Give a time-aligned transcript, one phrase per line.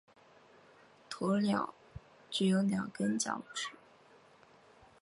[1.11, 1.75] 鸵鸟
[2.31, 3.67] 只有两根脚趾。